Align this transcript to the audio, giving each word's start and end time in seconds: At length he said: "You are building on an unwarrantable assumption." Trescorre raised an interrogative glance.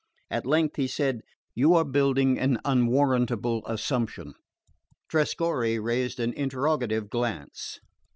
At 0.31 0.47
length 0.47 0.77
he 0.77 0.87
said: 0.87 1.21
"You 1.53 1.75
are 1.75 1.85
building 1.85 2.39
on 2.39 2.53
an 2.55 2.59
unwarrantable 2.65 3.61
assumption." 3.67 4.33
Trescorre 5.07 5.77
raised 5.79 6.19
an 6.19 6.33
interrogative 6.33 7.07
glance. 7.07 7.79